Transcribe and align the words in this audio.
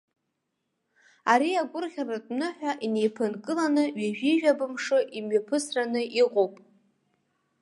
Ари 1.31 1.51
агәырӷьаратә 1.61 2.31
ныҳәа 2.39 2.71
инеиԥынкыланы 2.85 3.83
ҩажәижәаба 3.99 4.65
мшы 4.73 4.99
имҩаԥысран 5.17 5.91
иҟоуп. 6.21 6.53